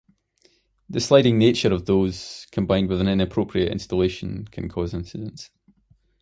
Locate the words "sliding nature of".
0.99-1.85